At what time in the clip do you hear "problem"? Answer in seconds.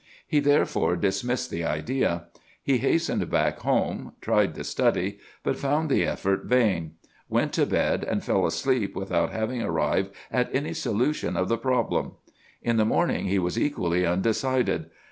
11.59-12.13